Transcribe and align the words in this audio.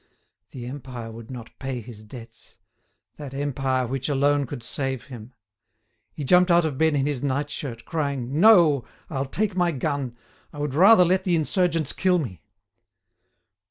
The 0.49 0.65
Empire 0.65 1.11
would 1.11 1.29
not 1.29 1.51
pay 1.59 1.79
his 1.79 2.03
debts—that 2.03 3.35
Empire 3.35 3.85
which 3.85 4.09
alone 4.09 4.47
could 4.47 4.63
save 4.63 5.03
him. 5.05 5.31
He 6.11 6.23
jumped 6.23 6.49
out 6.49 6.65
of 6.65 6.75
bed 6.79 6.95
in 6.95 7.05
his 7.05 7.21
night 7.21 7.51
shirt, 7.51 7.85
crying: 7.85 8.39
"No; 8.39 8.83
I'll 9.11 9.27
take 9.27 9.55
my 9.55 9.71
gun; 9.71 10.17
I 10.51 10.57
would 10.57 10.73
rather 10.73 11.05
let 11.05 11.23
the 11.23 11.35
insurgents 11.35 11.93
kill 11.93 12.17
me." 12.17 12.41